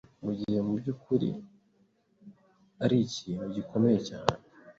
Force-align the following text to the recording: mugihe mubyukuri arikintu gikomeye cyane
mugihe 0.23 0.59
mubyukuri 0.67 1.29
arikintu 2.83 3.45
gikomeye 3.55 3.99
cyane 4.09 4.35